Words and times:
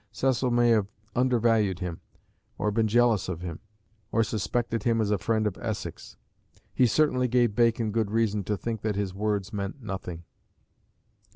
Cecil 0.11 0.49
may 0.49 0.69
have 0.69 0.87
undervalued 1.15 1.77
him, 1.77 2.01
or 2.57 2.69
have 2.69 2.73
been 2.73 2.87
jealous 2.87 3.29
of 3.29 3.41
him, 3.41 3.59
or 4.11 4.23
suspected 4.23 4.81
him 4.81 4.99
as 4.99 5.11
a 5.11 5.19
friend 5.19 5.45
of 5.45 5.59
Essex; 5.59 6.17
he 6.73 6.87
certainly 6.87 7.27
gave 7.27 7.53
Bacon 7.53 7.91
good 7.91 8.09
reason 8.09 8.43
to 8.45 8.57
think 8.57 8.81
that 8.81 8.95
his 8.95 9.13
words 9.13 9.53
meant 9.53 9.79
nothing. 9.83 10.23